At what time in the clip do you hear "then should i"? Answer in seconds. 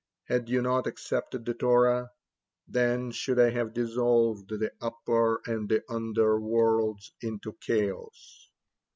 2.67-3.51